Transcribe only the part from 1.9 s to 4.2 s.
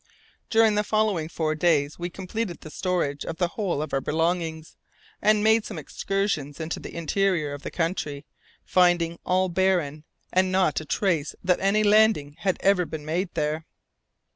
we completed the storage of the whole of our